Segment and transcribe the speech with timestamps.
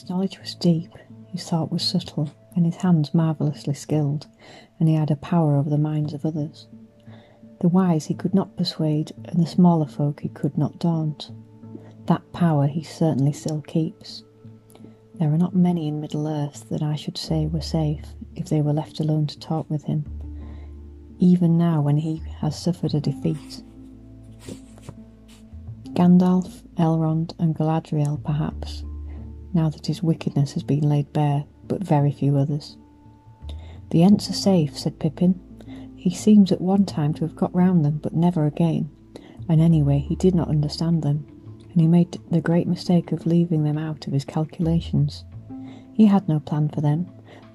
[0.00, 0.94] His knowledge was deep,
[1.26, 4.28] his thought was subtle, and his hands marvellously skilled,
[4.78, 6.68] and he had a power over the minds of others.
[7.60, 11.30] The wise he could not persuade, and the smaller folk he could not daunt.
[12.06, 14.24] That power he certainly still keeps.
[15.16, 18.62] There are not many in Middle Earth that I should say were safe if they
[18.62, 20.06] were left alone to talk with him,
[21.18, 23.62] even now when he has suffered a defeat.
[25.92, 28.82] Gandalf, Elrond, and Galadriel, perhaps,
[29.52, 32.76] now that his wickedness has been laid bare, but very few others.
[33.90, 35.40] The Ents are safe, said Pippin.
[35.96, 38.90] He seems at one time to have got round them, but never again,
[39.48, 41.26] and anyway he did not understand them,
[41.70, 45.24] and he made the great mistake of leaving them out of his calculations.
[45.92, 47.06] He had no plan for them,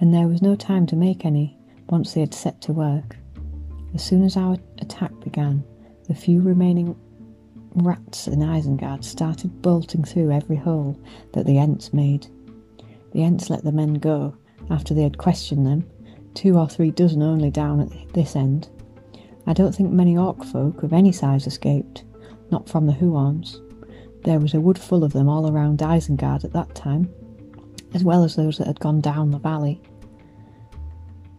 [0.00, 1.56] and there was no time to make any
[1.88, 3.16] once they had set to work.
[3.94, 5.62] As soon as our attack began,
[6.08, 6.96] the few remaining
[7.74, 10.98] rats in Isengard started bolting through every hole
[11.32, 12.26] that the Ents made.
[13.12, 14.34] The Ents let the men go
[14.70, 15.88] after they had questioned them,
[16.34, 18.68] two or three dozen only down at this end.
[19.46, 22.04] I don't think many orc folk of any size escaped,
[22.50, 23.60] not from the Huorns.
[24.24, 27.12] There was a wood full of them all around Isengard at that time,
[27.92, 29.80] as well as those that had gone down the valley.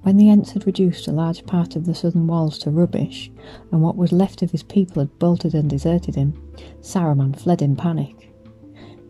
[0.04, 3.32] When the Ents had reduced a large part of the southern walls to rubbish,
[3.72, 6.34] and what was left of his people had bolted and deserted him,
[6.82, 8.30] Saruman fled in panic.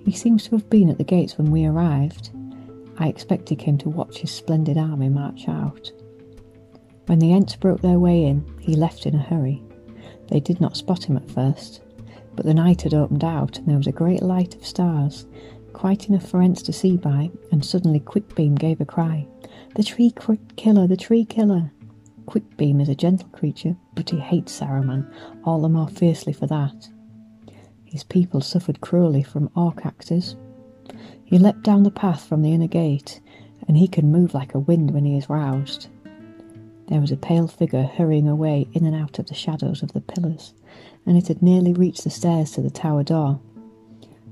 [0.05, 2.29] He seems to have been at the gates when we arrived.
[2.99, 5.91] I expect he came to watch his splendid army march out.
[7.07, 9.63] When the Ents broke their way in, he left in a hurry.
[10.27, 11.81] They did not spot him at first,
[12.35, 15.25] but the night had opened out and there was a great light of stars,
[15.73, 19.27] quite enough for Ents to see by, and suddenly Quickbeam gave a cry.
[19.75, 20.13] The tree
[20.55, 21.71] killer, the tree killer.
[22.27, 25.11] Quickbeam is a gentle creature, but he hates Saruman
[25.43, 26.89] all the more fiercely for that.
[27.83, 30.35] His people suffered cruelly from orc axes.
[31.25, 33.19] He leapt down the path from the inner gate,
[33.67, 35.87] and he can move like a wind when he is roused.
[36.87, 40.01] There was a pale figure hurrying away in and out of the shadows of the
[40.01, 40.53] pillars,
[41.03, 43.39] and it had nearly reached the stairs to the tower door.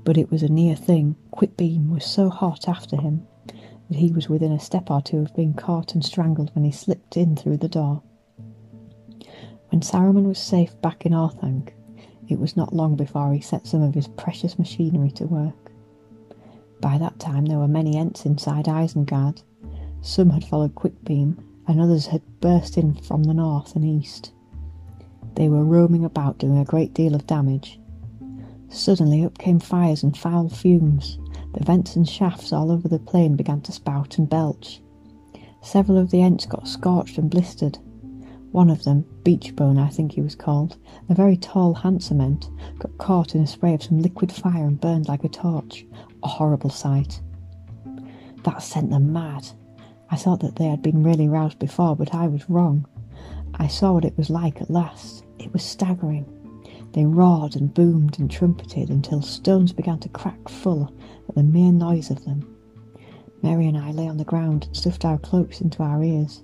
[0.04, 1.16] But it was a near thing.
[1.32, 3.26] Quickbeam was so hot after him
[3.92, 6.72] that he was within a step or two of being caught and strangled when he
[6.72, 8.02] slipped in through the door.
[9.68, 11.72] When Saruman was safe back in Orthanc,
[12.26, 15.72] it was not long before he set some of his precious machinery to work.
[16.80, 19.42] By that time there were many Ents inside Isengard.
[20.00, 21.36] Some had followed Quickbeam,
[21.68, 24.32] and others had burst in from the north and east.
[25.34, 27.78] They were roaming about doing a great deal of damage.
[28.70, 31.18] Suddenly up came fires and foul fumes,
[31.54, 34.80] the vents and shafts all over the plain began to spout and belch.
[35.62, 37.78] Several of the Ents got scorched and blistered.
[38.50, 40.76] One of them, Beechbone I think he was called,
[41.08, 44.80] a very tall, handsome Ent, got caught in a spray of some liquid fire and
[44.80, 45.86] burned like a torch.
[46.22, 47.20] A horrible sight.
[48.44, 49.48] That sent them mad.
[50.10, 52.86] I thought that they had been really roused before, but I was wrong.
[53.54, 55.24] I saw what it was like at last.
[55.38, 56.26] It was staggering.
[56.92, 60.92] They roared and boomed and trumpeted until stones began to crack full
[61.28, 62.46] at the mere noise of them.
[63.42, 66.42] Merry and I lay on the ground and stuffed our cloaks into our ears.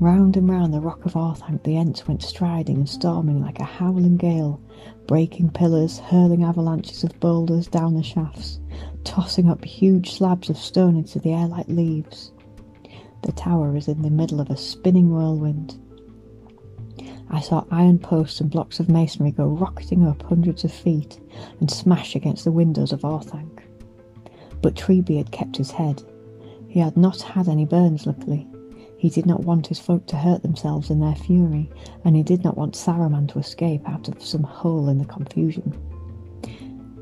[0.00, 3.64] Round and round the rock of Orthanc the Ents went striding and storming like a
[3.64, 4.60] howling gale,
[5.06, 8.58] breaking pillars, hurling avalanches of boulders down the shafts,
[9.04, 12.32] tossing up huge slabs of stone into the air like leaves.
[13.22, 15.80] The tower is in the middle of a spinning whirlwind.
[17.34, 21.18] I saw iron posts and blocks of masonry go rocketing up hundreds of feet
[21.58, 23.60] and smash against the windows of Orthanc.
[24.62, 26.04] But Treebeard kept his head.
[26.68, 28.46] He had not had any burns, luckily.
[28.98, 31.68] He did not want his folk to hurt themselves in their fury,
[32.04, 35.76] and he did not want Saruman to escape out of some hole in the confusion.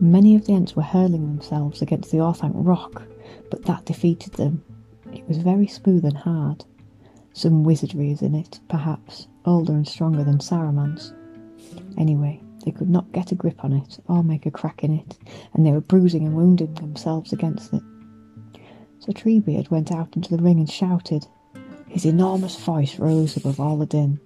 [0.00, 3.02] Many of the Ents were hurling themselves against the Orthanc rock,
[3.50, 4.64] but that defeated them.
[5.12, 6.64] It was very smooth and hard.
[7.34, 11.14] Some wizardry is in it, perhaps, older and stronger than Saruman's.
[11.96, 15.18] Anyway, they could not get a grip on it or make a crack in it,
[15.54, 17.82] and they were bruising and wounding themselves against it.
[18.98, 21.26] So Treebeard went out into the ring and shouted.
[21.88, 24.20] His enormous voice rose above all the din.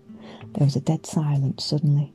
[0.55, 2.12] There was a dead silence suddenly.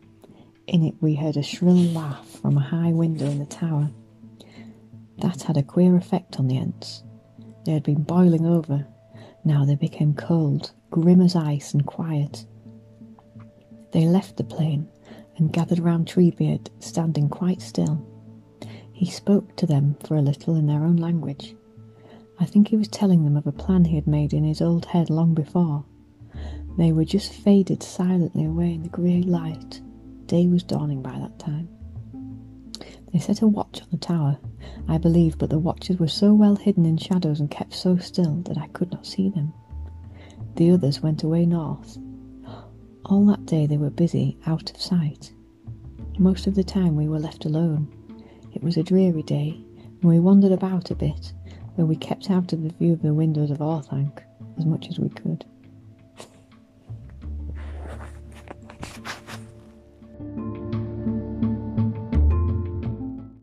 [0.68, 3.90] In it we heard a shrill laugh from a high window in the tower.
[5.18, 7.04] That had a queer effect on the Ents.
[7.66, 8.86] They had been boiling over.
[9.44, 12.46] Now they became cold, grim as ice, and quiet.
[13.92, 14.88] They left the plain
[15.38, 18.06] and gathered round Treebeard, standing quite still.
[18.94, 21.56] He spoke to them for a little in their own language.
[22.40, 24.86] I think he was telling them of a plan he had made in his old
[24.86, 25.86] head long before.
[26.78, 29.82] They were just faded silently away in the grey light.
[30.28, 31.68] Day was dawning by that time.
[33.12, 34.38] They set a watch on the tower
[34.88, 38.42] I believe, but the watchers were so well hidden in shadows and kept so still
[38.44, 39.54] that I could not see them.
[40.56, 41.98] The others went away north.
[43.06, 45.33] All that day they were busy, out of sight.
[46.19, 47.88] Most of the time we were left alone.
[48.53, 49.63] It was a dreary day,
[50.01, 51.33] and we wandered about a bit,
[51.77, 54.21] though we kept out of the view of the windows of Orthanc
[54.57, 55.45] as much as we could.